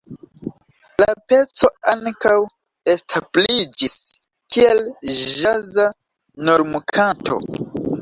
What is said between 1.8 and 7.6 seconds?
ankaŭ establiĝis kiel ĵaza normkanto.